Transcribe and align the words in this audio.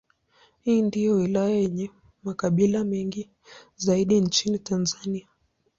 Hii 0.61 0.81
ndiyo 0.81 1.13
wilaya 1.15 1.49
yenye 1.55 1.91
makabila 2.23 2.83
mengi 2.83 3.29
zaidi 3.75 4.21
nchini 4.21 4.59
Tanzania. 4.59 5.27